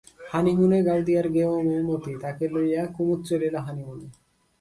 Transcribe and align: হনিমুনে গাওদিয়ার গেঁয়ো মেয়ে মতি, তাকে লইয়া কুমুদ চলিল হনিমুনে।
হনিমুনে 0.29 0.79
গাওদিয়ার 0.87 1.27
গেঁয়ো 1.35 1.57
মেয়ে 1.65 1.83
মতি, 1.89 2.13
তাকে 2.21 2.43
লইয়া 2.53 2.83
কুমুদ 2.95 3.19
চলিল 3.29 3.55
হনিমুনে। 3.65 4.07